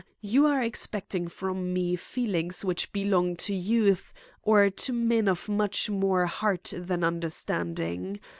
you 0.23 0.47
are 0.47 0.63
expecting 0.63 1.27
from 1.27 1.75
me 1.75 1.95
feelings 1.95 2.65
which 2.65 2.91
belong 2.91 3.35
to 3.35 3.53
youth 3.53 4.13
or 4.41 4.67
to 4.67 4.91
men 4.91 5.27
of 5.27 5.47
much 5.47 5.91
more 5.91 6.25
heart 6.25 6.73
than 6.75 7.03
understanding. 7.03 8.19